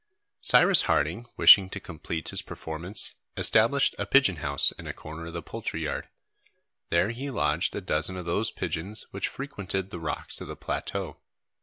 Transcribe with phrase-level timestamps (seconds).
[0.41, 5.33] Cyrus Harding, wishing to complete his performance, established a pigeon house in a corner of
[5.33, 6.07] the poultry yard.
[6.89, 11.17] There he lodged a dozen of those pigeons which frequented the rocks of the plateau.